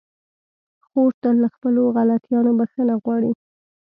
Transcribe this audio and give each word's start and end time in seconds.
خور 0.87 1.11
تل 1.21 1.35
له 1.43 1.49
خپلو 1.55 1.81
غلطيانو 1.97 2.51
بخښنه 2.59 2.93
غواړي. 3.03 3.31